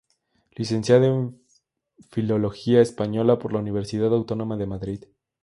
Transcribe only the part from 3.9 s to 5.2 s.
Autónoma de Madrid.